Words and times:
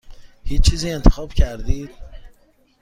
هیچ 0.43 0.61
چیزی 0.69 0.91
انتخاب 0.91 1.33
کردید؟ 1.33 1.89